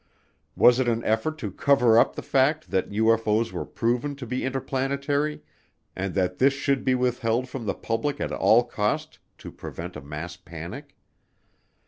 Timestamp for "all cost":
8.31-9.19